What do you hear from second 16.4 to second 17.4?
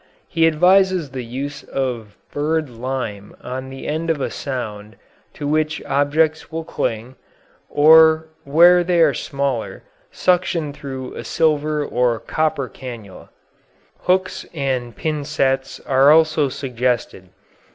suggested.